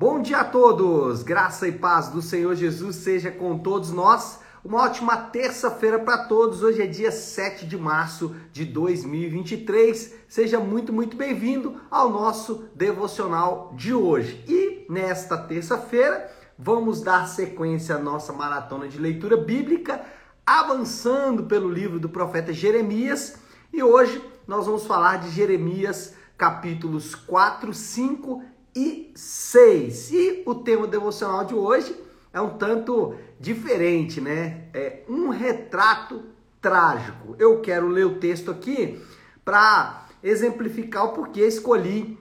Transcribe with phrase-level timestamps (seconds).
[0.00, 1.22] Bom dia a todos!
[1.22, 4.40] Graça e paz do Senhor Jesus seja com todos nós.
[4.64, 6.62] Uma ótima terça-feira para todos.
[6.62, 10.14] Hoje é dia 7 de março de 2023.
[10.26, 14.42] Seja muito, muito bem-vindo ao nosso devocional de hoje.
[14.48, 20.00] E nesta terça-feira, vamos dar sequência à nossa maratona de leitura bíblica,
[20.46, 23.34] avançando pelo livro do profeta Jeremias.
[23.70, 28.42] E hoje nós vamos falar de Jeremias capítulos 4, 5
[28.74, 30.12] e 6.
[30.12, 31.94] E o tema devocional de hoje
[32.32, 34.68] é um tanto diferente, né?
[34.72, 36.22] É um retrato
[36.60, 37.34] trágico.
[37.38, 39.00] Eu quero ler o texto aqui
[39.44, 42.18] para exemplificar o porquê escolhi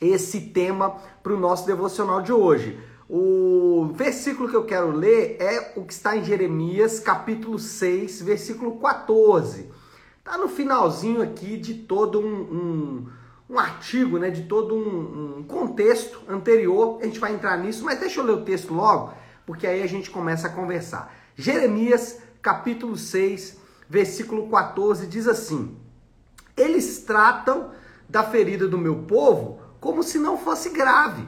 [0.00, 0.90] esse tema
[1.22, 2.78] para o nosso devocional de hoje.
[3.08, 8.78] O versículo que eu quero ler é o que está em Jeremias, capítulo 6, versículo
[8.78, 9.70] 14.
[10.18, 13.06] Está no finalzinho aqui de todo um, um
[13.48, 16.98] um artigo, né, de todo um, um, contexto anterior.
[17.00, 19.14] A gente vai entrar nisso, mas deixa eu ler o texto logo,
[19.46, 21.14] porque aí a gente começa a conversar.
[21.34, 25.76] Jeremias, capítulo 6, versículo 14, diz assim:
[26.56, 27.70] Eles tratam
[28.08, 31.26] da ferida do meu povo como se não fosse grave.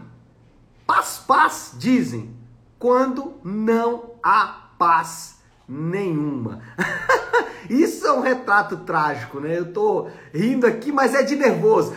[0.87, 2.35] Paz, paz, dizem,
[2.79, 5.40] quando não há paz
[5.71, 6.61] nenhuma.
[7.71, 9.57] Isso é um retrato trágico, né?
[9.57, 11.95] Eu tô rindo aqui, mas é de nervoso.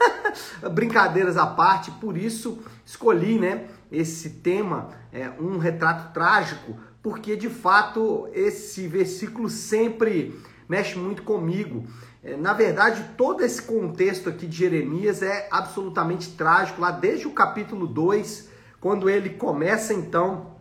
[0.72, 7.50] Brincadeiras à parte, por isso escolhi, né, esse tema, é, um retrato trágico, porque de
[7.50, 11.84] fato esse versículo sempre mexe muito comigo.
[12.22, 17.32] É, na verdade, todo esse contexto aqui de Jeremias é absolutamente trágico, lá desde o
[17.32, 18.48] capítulo 2,
[18.80, 20.52] quando ele começa então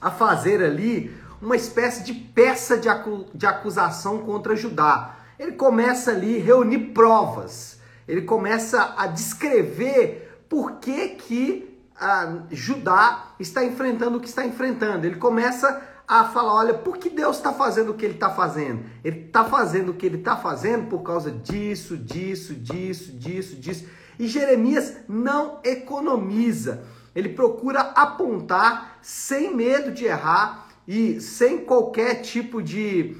[0.00, 5.16] a fazer ali uma espécie de peça de, acu de acusação contra Judá.
[5.38, 13.34] Ele começa ali a reunir provas, ele começa a descrever por que, que a Judá
[13.38, 15.06] está enfrentando o que está enfrentando.
[15.06, 18.84] Ele começa a falar: olha, por que Deus está fazendo o que ele está fazendo?
[19.04, 23.86] Ele está fazendo o que ele está fazendo por causa disso, disso, disso, disso, disso.
[24.18, 26.82] E Jeremias não economiza.
[27.14, 33.16] Ele procura apontar sem medo de errar e sem qualquer tipo de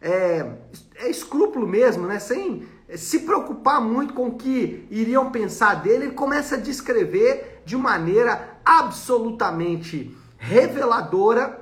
[0.00, 0.50] é,
[0.96, 2.18] é escrúpulo mesmo, né?
[2.18, 7.76] Sem se preocupar muito com o que iriam pensar dele, ele começa a descrever de
[7.76, 11.60] maneira absolutamente reveladora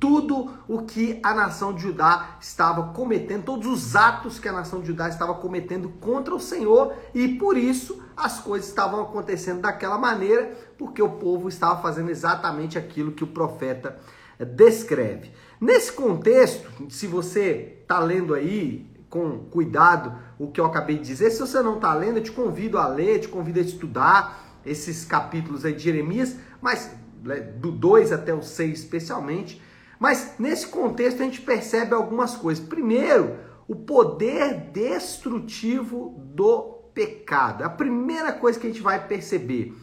[0.00, 4.80] tudo o que a nação de Judá estava cometendo, todos os atos que a nação
[4.80, 9.96] de Judá estava cometendo contra o Senhor, e por isso as coisas estavam acontecendo daquela
[9.96, 13.98] maneira, porque o povo estava fazendo exatamente aquilo que o profeta
[14.44, 15.30] descreve.
[15.60, 21.30] Nesse contexto, se você está lendo aí com cuidado o que eu acabei de dizer,
[21.30, 25.04] se você não está lendo, eu te convido a ler, te convido a estudar esses
[25.04, 26.92] capítulos aí de Jeremias, mas
[27.24, 29.60] né, do 2 até o 6 especialmente.
[29.98, 32.64] Mas nesse contexto a gente percebe algumas coisas.
[32.64, 37.64] Primeiro, o poder destrutivo do pecado.
[37.64, 39.74] A primeira coisa que a gente vai perceber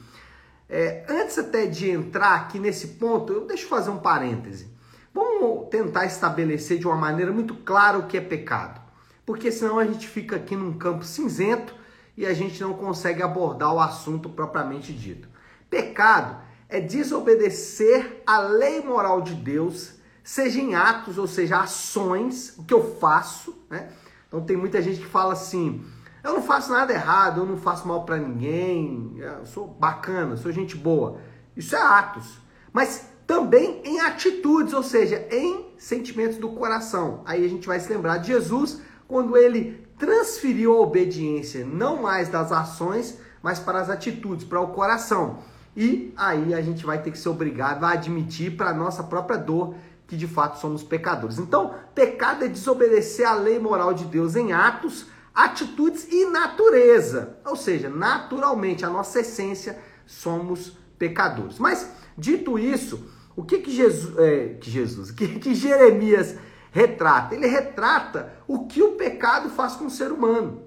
[0.70, 4.74] é, antes até de entrar aqui nesse ponto, eu deixo fazer um parêntese.
[5.14, 8.82] Vamos tentar estabelecer de uma maneira muito clara o que é pecado.
[9.26, 11.76] Porque senão a gente fica aqui num campo cinzento
[12.18, 15.28] e a gente não consegue abordar o assunto propriamente dito.
[15.70, 16.38] Pecado
[16.68, 19.94] é desobedecer a lei moral de Deus,
[20.24, 23.90] seja em atos, ou seja, ações, o que eu faço, né?
[24.28, 25.86] Então tem muita gente que fala assim:
[26.26, 30.52] eu não faço nada errado, eu não faço mal para ninguém, eu sou bacana, sou
[30.52, 31.20] gente boa.
[31.56, 32.40] Isso é atos.
[32.74, 37.22] Mas também em atitudes, ou seja, em sentimentos do coração.
[37.26, 42.28] Aí a gente vai se lembrar de Jesus quando ele transferiu a obediência não mais
[42.28, 45.38] das ações, mas para as atitudes, para o coração.
[45.78, 49.38] E aí a gente vai ter que ser obrigado a admitir para a nossa própria
[49.38, 49.76] dor
[50.08, 51.40] que de fato somos pecadores.
[51.40, 57.38] Então, pecado é desobedecer a lei moral de Deus em atos, atitudes e natureza.
[57.46, 61.60] Ou seja, naturalmente, a nossa essência, somos pecadores.
[61.60, 66.36] Mas, dito isso, o que que Jesus, é, que, Jesus, que, que Jeremias
[66.72, 67.36] retrata?
[67.36, 70.64] Ele retrata o que o pecado faz com o ser humano.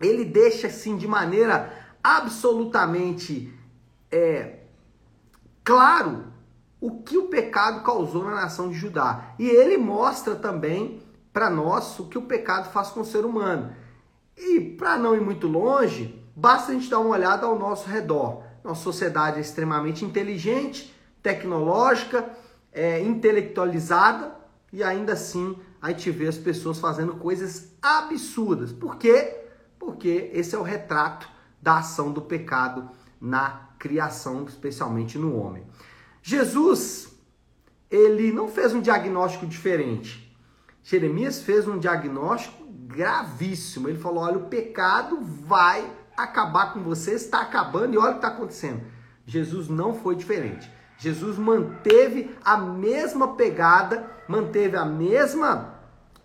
[0.00, 1.72] Ele deixa, assim, de maneira
[2.02, 3.52] absolutamente
[4.12, 4.60] é,
[5.64, 6.32] claro
[6.80, 9.34] o que o pecado causou na nação de Judá.
[9.38, 11.02] E ele mostra também
[11.32, 13.74] para nós o que o pecado faz com o ser humano.
[14.36, 18.42] E para não ir muito longe, basta a gente dar uma olhada ao nosso redor.
[18.62, 22.28] Nossa sociedade é extremamente inteligente, tecnológica,
[22.72, 24.34] é, intelectualizada
[24.72, 28.72] e ainda assim a gente vê as pessoas fazendo coisas absurdas.
[28.72, 29.44] Por quê?
[29.78, 31.28] Porque esse é o retrato
[31.62, 32.90] da ação do pecado
[33.20, 35.62] na criação, especialmente no homem.
[36.22, 37.08] Jesus,
[37.90, 40.36] ele não fez um diagnóstico diferente.
[40.82, 42.63] Jeremias fez um diagnóstico
[42.94, 43.88] gravíssimo.
[43.88, 48.18] Ele falou: olha, o pecado vai acabar com você, está acabando e olha o que
[48.18, 48.82] está acontecendo.
[49.26, 50.70] Jesus não foi diferente.
[50.96, 55.74] Jesus manteve a mesma pegada, manteve a mesma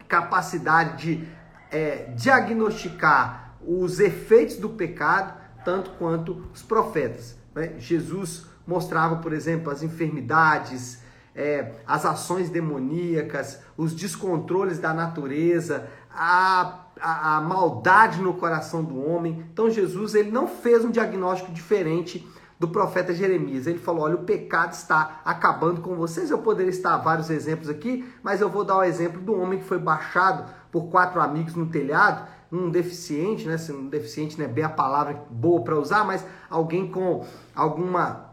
[0.07, 1.27] capacidade de
[1.71, 5.33] é, diagnosticar os efeitos do pecado,
[5.65, 7.37] tanto quanto os profetas.
[7.53, 7.73] Né?
[7.79, 10.98] Jesus mostrava, por exemplo, as enfermidades,
[11.35, 19.03] é, as ações demoníacas, os descontroles da natureza, a, a, a, maldade no coração do
[19.03, 19.45] homem.
[19.51, 22.27] Então Jesus ele não fez um diagnóstico diferente
[22.59, 23.67] do profeta Jeremias.
[23.67, 26.29] Ele falou: olha, o pecado está acabando com vocês.
[26.29, 29.65] Eu poderia estar vários exemplos aqui, mas eu vou dar o exemplo do homem que
[29.65, 33.57] foi baixado por quatro amigos no telhado, um deficiente, né?
[33.57, 37.25] Se um deficiente não é bem a palavra boa para usar, mas alguém com
[37.55, 38.29] alguma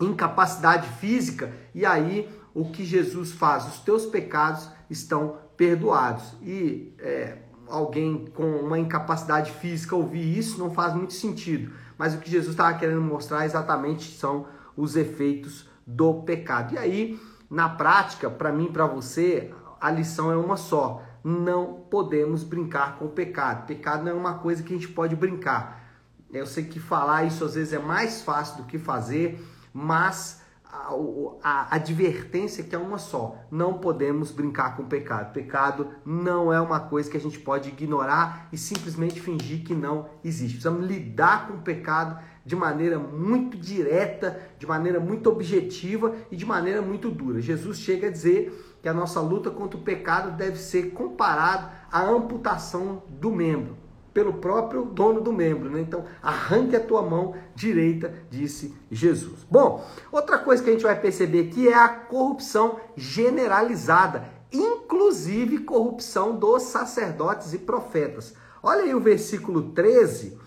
[0.00, 3.66] incapacidade física, e aí o que Jesus faz?
[3.66, 6.34] Os teus pecados estão perdoados.
[6.42, 7.38] E é,
[7.68, 11.72] alguém com uma incapacidade física ouvir isso não faz muito sentido.
[11.96, 16.74] Mas o que Jesus estava querendo mostrar exatamente são os efeitos do pecado.
[16.74, 21.02] E aí, na prática, para mim para você, a lição é uma só.
[21.22, 23.66] Não podemos brincar com o pecado.
[23.66, 25.80] Pecado não é uma coisa que a gente pode brincar.
[26.32, 30.39] Eu sei que falar isso às vezes é mais fácil do que fazer, mas
[30.72, 30.94] a,
[31.42, 33.36] a, advertência que é uma só.
[33.50, 35.32] Não podemos brincar com o pecado.
[35.32, 40.08] Pecado não é uma coisa que a gente pode ignorar e simplesmente fingir que não
[40.24, 40.54] existe.
[40.54, 46.46] Precisamos lidar com o pecado de maneira muito direta, de maneira muito objetiva e de
[46.46, 47.40] maneira muito dura.
[47.40, 52.02] Jesus chega a dizer que a nossa luta contra o pecado deve ser comparado à
[52.02, 55.80] amputação do membro pelo próprio dono do membro, né?
[55.80, 59.46] Então, arranque a tua mão direita, disse Jesus.
[59.50, 66.36] Bom, outra coisa que a gente vai perceber aqui é a corrupção generalizada, inclusive corrupção
[66.36, 68.34] dos sacerdotes e profetas.
[68.62, 70.38] Olha aí o versículo 13,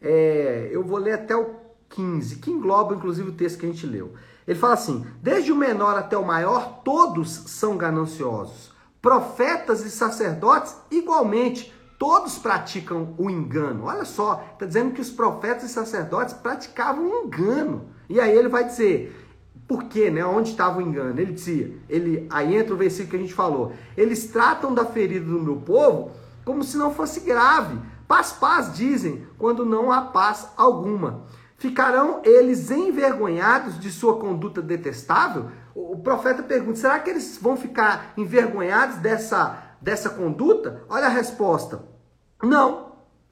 [0.00, 1.56] é, eu vou ler até o
[1.88, 4.12] 15, que engloba inclusive o texto que a gente leu.
[4.46, 8.74] Ele fala assim: desde o menor até o maior, todos são gananciosos.
[9.00, 13.84] Profetas e sacerdotes, igualmente Todos praticam o engano.
[13.84, 17.86] Olha só, está dizendo que os profetas e sacerdotes praticavam engano.
[18.08, 19.16] E aí ele vai dizer,
[19.66, 20.24] por quê, né?
[20.24, 21.18] Onde estava o engano?
[21.18, 23.72] Ele dizia, ele, aí entra o versículo que a gente falou.
[23.96, 26.10] Eles tratam da ferida do meu povo
[26.44, 27.78] como se não fosse grave.
[28.06, 31.24] Paz, paz, dizem, quando não há paz alguma.
[31.58, 35.46] Ficarão eles envergonhados de sua conduta detestável?
[35.74, 40.84] O profeta pergunta: será que eles vão ficar envergonhados dessa dessa conduta?
[40.88, 41.82] Olha a resposta:
[42.42, 42.86] não.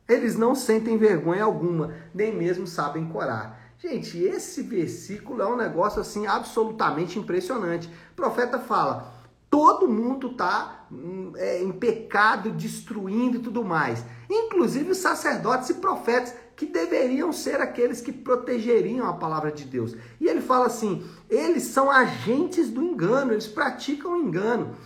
[0.07, 3.59] Eles não sentem vergonha alguma, nem mesmo sabem corar.
[3.79, 7.89] Gente, esse versículo é um negócio assim absolutamente impressionante.
[8.13, 9.13] O profeta fala:
[9.51, 14.05] todo mundo está hum, é, em pecado, destruindo e tudo mais.
[14.29, 19.97] Inclusive os sacerdotes e profetas, que deveriam ser aqueles que protegeriam a palavra de Deus.
[20.21, 24.77] E ele fala assim: eles são agentes do engano, eles praticam o engano.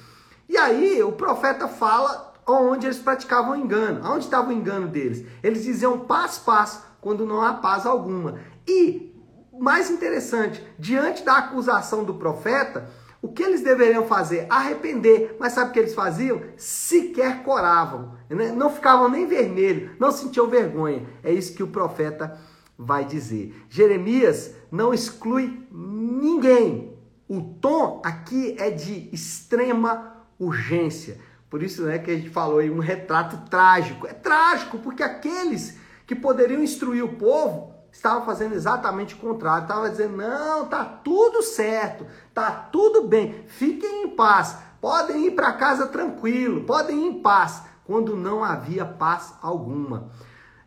[0.49, 4.00] E aí o profeta fala onde eles praticavam engano.
[4.11, 5.25] Onde estava o engano deles?
[5.43, 8.39] Eles diziam paz, paz, quando não há paz alguma.
[8.67, 9.15] E,
[9.59, 12.89] mais interessante, diante da acusação do profeta,
[13.20, 14.46] o que eles deveriam fazer?
[14.49, 15.37] Arrepender.
[15.39, 16.41] Mas sabe o que eles faziam?
[16.56, 18.15] Sequer coravam.
[18.31, 18.53] Né?
[18.53, 21.06] Não ficavam nem vermelhos, não sentiam vergonha.
[21.22, 22.39] É isso que o profeta
[22.79, 23.55] vai dizer.
[23.69, 26.96] Jeremias não exclui ninguém.
[27.29, 30.07] O tom aqui é de extrema
[30.39, 31.19] urgência.
[31.51, 34.07] Por isso né, que a gente falou aí um retrato trágico.
[34.07, 39.63] É trágico porque aqueles que poderiam instruir o povo estavam fazendo exatamente o contrário.
[39.63, 45.53] Estavam dizendo: não, tá tudo certo, tá tudo bem, fiquem em paz, podem ir para
[45.53, 50.11] casa tranquilo, podem ir em paz, quando não havia paz alguma.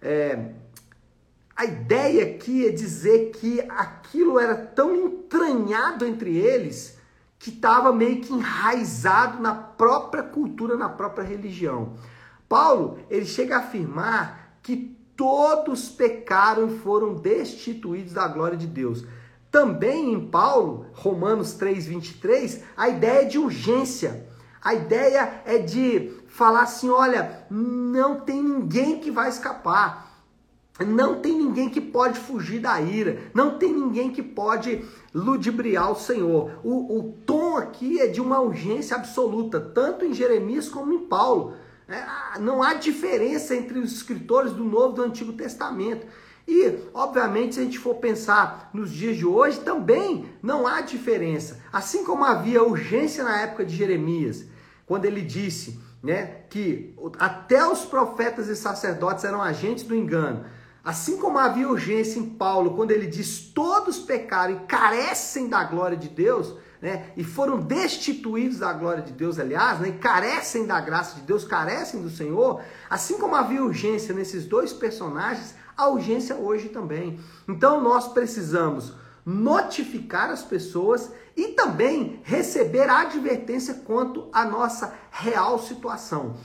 [0.01, 0.53] É,
[1.55, 6.97] a ideia aqui é dizer que aquilo era tão entranhado entre eles
[7.41, 11.93] que estava meio que enraizado na própria cultura, na própria religião.
[12.47, 19.05] Paulo, ele chega a afirmar que todos pecaram e foram destituídos da glória de Deus.
[19.49, 24.27] Também em Paulo, Romanos 3:23, a ideia é de urgência.
[24.61, 30.10] A ideia é de falar assim, olha, não tem ninguém que vai escapar.
[30.79, 35.95] Não tem ninguém que pode fugir da ira, não tem ninguém que pode ludibriar o
[35.95, 36.59] Senhor.
[36.63, 41.53] O, o tom aqui é de uma urgência absoluta, tanto em Jeremias como em Paulo.
[41.87, 46.07] É, não há diferença entre os escritores do Novo e do Antigo Testamento.
[46.47, 51.61] E, obviamente, se a gente for pensar nos dias de hoje, também não há diferença.
[51.71, 54.45] Assim como havia urgência na época de Jeremias,
[54.85, 60.45] quando ele disse né, que até os profetas e sacerdotes eram agentes do engano.
[60.83, 65.95] Assim como havia urgência em Paulo, quando ele diz todos pecaram e carecem da glória
[65.95, 70.81] de Deus, né, e foram destituídos da glória de Deus, aliás, né, e carecem da
[70.81, 76.35] graça de Deus, carecem do Senhor, assim como havia urgência nesses dois personagens, a urgência
[76.35, 77.19] hoje também.
[77.47, 85.59] Então nós precisamos notificar as pessoas e também receber a advertência quanto à nossa real
[85.59, 86.35] situação.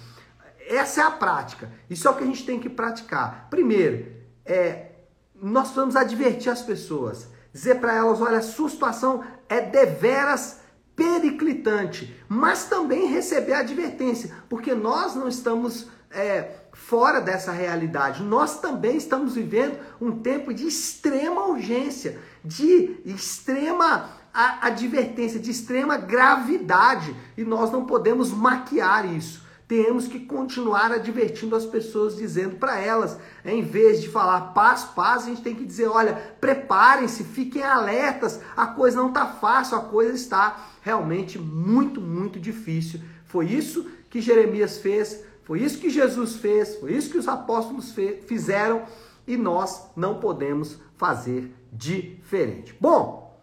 [0.68, 1.70] Essa é a prática.
[1.88, 3.46] Isso é o que a gente tem que praticar.
[3.48, 4.15] Primeiro,
[4.46, 4.86] é,
[5.34, 10.60] nós vamos advertir as pessoas, dizer para elas: olha, a sua situação é deveras
[10.94, 18.22] periclitante, mas também receber a advertência, porque nós não estamos é, fora dessa realidade.
[18.22, 27.14] Nós também estamos vivendo um tempo de extrema urgência, de extrema advertência, de extrema gravidade,
[27.36, 33.18] e nós não podemos maquiar isso temos que continuar advertindo as pessoas, dizendo para elas,
[33.44, 38.40] em vez de falar paz, paz, a gente tem que dizer: olha, preparem-se, fiquem alertas,
[38.56, 43.00] a coisa não está fácil, a coisa está realmente muito, muito difícil.
[43.24, 47.92] Foi isso que Jeremias fez, foi isso que Jesus fez, foi isso que os apóstolos
[48.26, 48.84] fizeram
[49.26, 52.74] e nós não podemos fazer diferente.
[52.80, 53.36] Bom,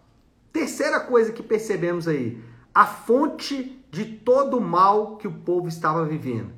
[0.53, 2.41] terceira coisa que percebemos aí,
[2.73, 6.51] a fonte de todo o mal que o povo estava vivendo.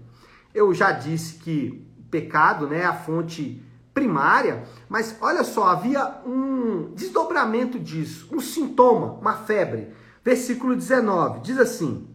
[0.54, 3.62] Eu já disse que pecado né, é a fonte
[3.94, 9.90] primária, mas olha só, havia um desdobramento disso, um sintoma, uma febre.
[10.24, 12.08] Versículo 19 diz assim: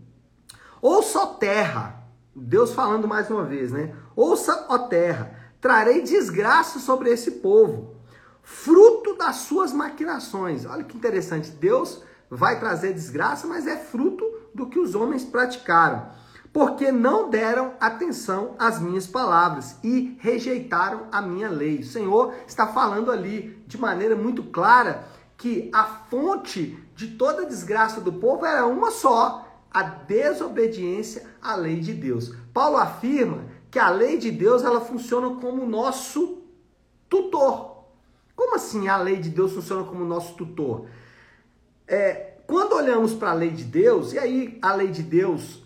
[0.81, 2.03] Ouça, ó terra,
[2.35, 3.95] Deus falando mais uma vez, né?
[4.17, 7.95] Ouça, ó terra, trarei desgraça sobre esse povo,
[8.43, 10.65] fruto das suas maquinações.
[10.65, 16.09] Olha que interessante, Deus vai trazer desgraça, mas é fruto do que os homens praticaram,
[16.53, 21.81] porque não deram atenção às minhas palavras e rejeitaram a minha lei.
[21.81, 25.05] O Senhor está falando ali de maneira muito clara
[25.37, 31.55] que a fonte de toda a desgraça do povo era uma só: a desobediência à
[31.55, 32.35] lei de Deus.
[32.53, 36.43] Paulo afirma que a lei de Deus ela funciona como nosso
[37.09, 37.85] tutor.
[38.35, 40.87] Como assim a lei de Deus funciona como nosso tutor?
[41.93, 45.61] É, quando olhamos para a lei de Deus, e aí a lei de Deus,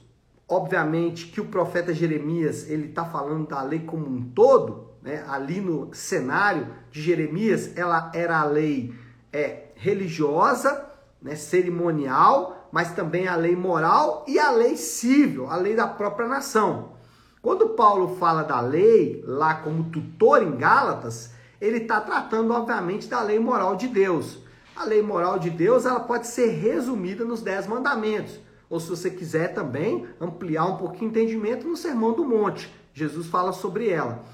[0.49, 5.23] obviamente que o profeta Jeremias ele está falando da lei como um todo, né?
[5.29, 8.95] ali no cenário de Jeremias, ela era a lei
[9.31, 10.87] é, religiosa,
[11.21, 11.37] né?
[11.37, 16.95] cerimonial, mas também a lei moral e a lei civil, a lei da própria nação.
[17.43, 23.21] Quando Paulo fala da lei, lá como tutor em Gálatas, ele está tratando, obviamente, da
[23.21, 24.43] lei moral de Deus.
[24.77, 28.41] A lei moral de Deus ela pode ser resumida nos Dez Mandamentos.
[28.69, 32.75] Ou se você quiser também ampliar um pouquinho o entendimento no Sermão do Monte.
[32.93, 34.25] Jesus fala sobre ela.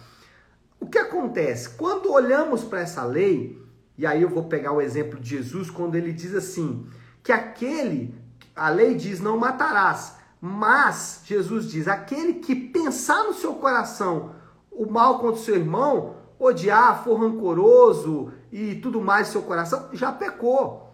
[0.80, 1.70] O que acontece?
[1.70, 3.60] Quando olhamos para essa lei,
[3.98, 6.86] e aí eu vou pegar o exemplo de Jesus, quando ele diz assim:
[7.22, 8.14] que aquele,
[8.56, 14.34] a lei diz não matarás, mas Jesus diz: aquele que pensar no seu coração
[14.70, 20.12] o mal contra o seu irmão, odiar, for rancoroso e tudo mais seu coração, já
[20.12, 20.90] pecou.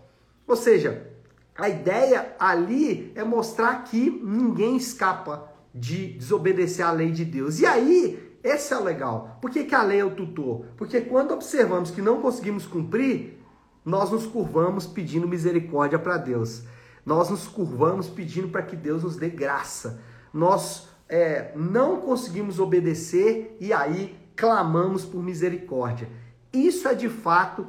[0.47, 1.11] Ou seja,
[1.57, 7.61] a ideia ali é mostrar que ninguém escapa de desobedecer à lei de Deus.
[7.61, 9.39] E aí, esse é o legal.
[9.41, 10.67] Por que, que a lei é o tutor?
[10.77, 13.43] Porque quando observamos que não conseguimos cumprir,
[13.85, 16.63] nós nos curvamos pedindo misericórdia para Deus.
[17.05, 20.01] Nós nos curvamos pedindo para que Deus nos dê graça.
[20.33, 26.09] Nós é, não conseguimos obedecer e aí clamamos por misericórdia.
[26.65, 27.67] Isso é de fato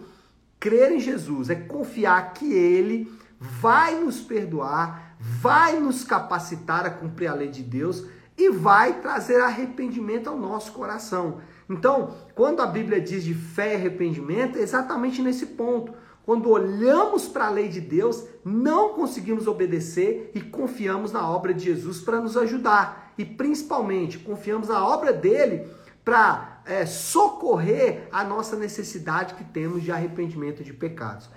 [0.59, 7.27] crer em Jesus, é confiar que Ele vai nos perdoar, vai nos capacitar a cumprir
[7.27, 8.05] a lei de Deus
[8.37, 11.39] e vai trazer arrependimento ao nosso coração.
[11.69, 15.93] Então, quando a Bíblia diz de fé e arrependimento, é exatamente nesse ponto.
[16.23, 21.65] Quando olhamos para a lei de Deus, não conseguimos obedecer e confiamos na obra de
[21.65, 23.13] Jesus para nos ajudar.
[23.17, 25.67] E principalmente, confiamos na obra dele
[26.03, 31.29] para é, socorrer a nossa necessidade que temos de arrependimento de pecados.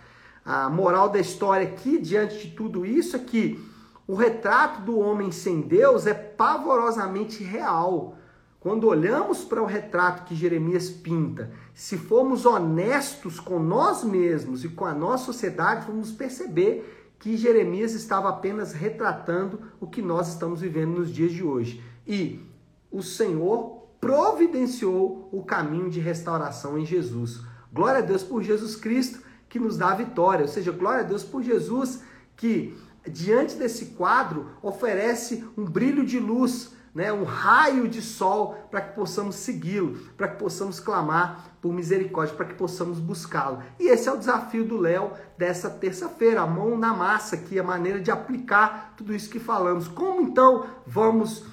[0.44, 3.64] A moral da história aqui, diante de tudo isso, é que
[4.06, 8.16] o retrato do homem sem Deus é pavorosamente real.
[8.58, 14.68] Quando olhamos para o retrato que Jeremias pinta, se formos honestos com nós mesmos e
[14.68, 20.60] com a nossa sociedade, vamos perceber que Jeremias estava apenas retratando o que nós estamos
[20.60, 21.82] vivendo nos dias de hoje.
[22.06, 22.40] E
[22.90, 27.42] o Senhor providenciou o caminho de restauração em Jesus.
[27.73, 30.42] Glória a Deus por Jesus Cristo que nos dá a vitória.
[30.42, 32.02] Ou seja, glória a Deus por Jesus
[32.37, 32.76] que
[33.07, 38.95] diante desse quadro oferece um brilho de luz, né, um raio de sol para que
[38.95, 43.62] possamos segui-lo, para que possamos clamar por misericórdia, para que possamos buscá-lo.
[43.78, 47.61] E esse é o desafio do Léo dessa terça-feira, a mão na massa, que é
[47.61, 49.87] a maneira de aplicar tudo isso que falamos.
[49.87, 51.45] Como então vamos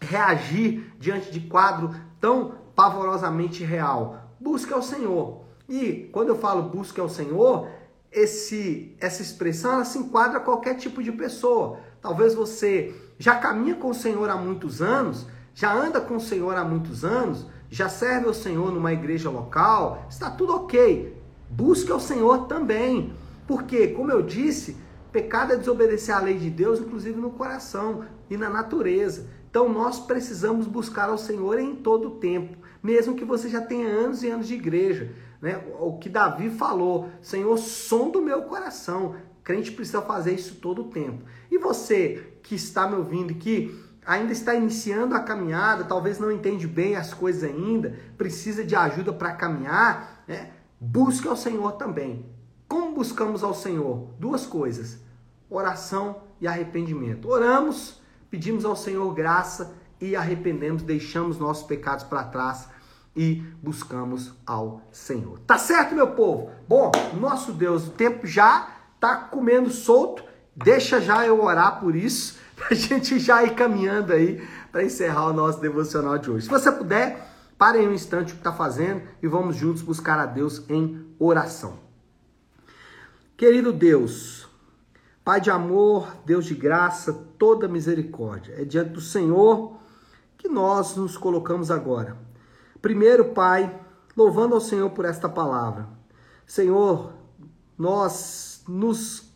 [0.00, 4.30] reagir diante de quadro tão pavorosamente real?
[4.40, 5.44] Busca ao Senhor.
[5.68, 7.68] E quando eu falo busca ao Senhor,
[8.10, 11.78] esse, essa expressão ela se enquadra a qualquer tipo de pessoa.
[12.00, 16.56] Talvez você já caminha com o Senhor há muitos anos, já anda com o Senhor
[16.56, 21.16] há muitos anos, já serve ao Senhor numa igreja local, está tudo ok.
[21.48, 23.12] Busque ao Senhor também.
[23.46, 24.76] Porque, como eu disse,
[25.12, 29.26] pecado é desobedecer à lei de Deus, inclusive no coração e na natureza.
[29.50, 33.88] Então nós precisamos buscar ao Senhor em todo o tempo, mesmo que você já tenha
[33.88, 35.12] anos e anos de igreja.
[35.42, 35.60] Né?
[35.80, 39.16] O que Davi falou, Senhor, som do meu coração.
[39.42, 41.24] Crente precisa fazer isso todo o tempo.
[41.50, 43.76] E você que está me ouvindo, que
[44.06, 49.12] ainda está iniciando a caminhada, talvez não entende bem as coisas ainda, precisa de ajuda
[49.12, 50.52] para caminhar, né?
[50.80, 52.24] busque ao Senhor também.
[52.68, 54.10] Como buscamos ao Senhor?
[54.18, 55.00] Duas coisas:
[55.48, 57.28] oração e arrependimento.
[57.28, 57.99] Oramos,
[58.30, 62.68] pedimos ao Senhor graça e arrependemos, deixamos nossos pecados para trás
[63.14, 65.38] e buscamos ao Senhor.
[65.40, 66.50] Tá certo, meu povo?
[66.68, 68.68] Bom, nosso Deus, o tempo já
[68.98, 70.22] tá comendo solto.
[70.54, 75.32] Deixa já eu orar por isso, pra gente já ir caminhando aí para encerrar o
[75.32, 76.44] nosso devocional de hoje.
[76.44, 80.18] Se você puder, pare aí um instante o que está fazendo e vamos juntos buscar
[80.18, 81.78] a Deus em oração.
[83.36, 84.46] Querido Deus,
[85.30, 89.76] Pai de amor, Deus de graça, toda misericórdia, é diante do Senhor
[90.36, 92.18] que nós nos colocamos agora
[92.82, 93.80] Primeiro, Pai,
[94.16, 95.88] louvando ao Senhor por esta palavra.
[96.44, 97.12] Senhor,
[97.78, 99.32] nós nos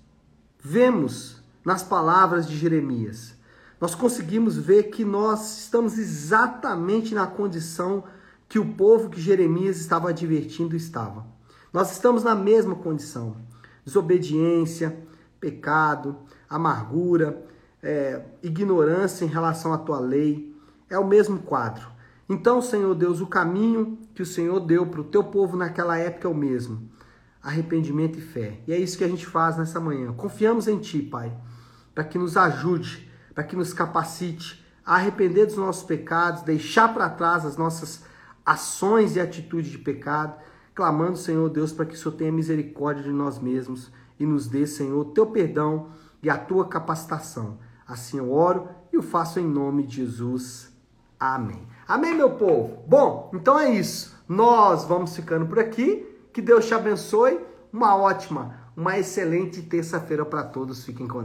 [0.59, 3.37] vemos nas palavras de Jeremias.
[3.81, 8.03] Nós conseguimos ver que nós estamos exatamente na condição
[8.49, 11.25] que o povo que Jeremias estava advertindo estava.
[11.73, 13.37] Nós estamos na mesma condição:
[13.85, 15.05] desobediência,
[15.45, 16.17] pecado,
[16.49, 17.45] amargura,
[17.83, 20.57] é, ignorância em relação à tua lei.
[20.89, 21.87] É o mesmo quadro.
[22.27, 26.27] Então, Senhor Deus, o caminho que o Senhor deu para o teu povo naquela época
[26.27, 26.89] é o mesmo:
[27.43, 28.63] arrependimento e fé.
[28.67, 30.15] E é isso que a gente faz nessa manhã.
[30.15, 31.37] Confiamos em Ti, Pai,
[31.95, 37.11] para que nos ajude, para que nos capacite a arrepender dos nossos pecados, deixar para
[37.11, 38.03] trás as nossas
[38.47, 40.37] ações e atitudes de pecado,
[40.75, 44.67] clamando, Senhor Deus, para que o Senhor tenha misericórdia de nós mesmos e nos dê,
[44.67, 45.89] Senhor, o teu perdão
[46.23, 47.59] e a tua capacitação.
[47.87, 50.73] Assim eu oro e o faço em nome de Jesus.
[51.21, 51.67] Amém.
[51.87, 52.83] Amém, meu povo?
[52.87, 54.15] Bom, então é isso.
[54.29, 56.07] Nós vamos ficando por aqui.
[56.33, 57.39] Que Deus te abençoe.
[57.73, 60.85] Uma ótima, uma excelente terça-feira para todos.
[60.85, 61.23] Fiquem com Deus.